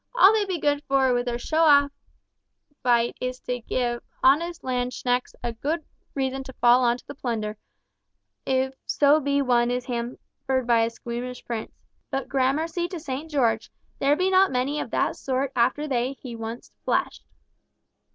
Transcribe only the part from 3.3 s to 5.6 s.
to give honest landsknechts a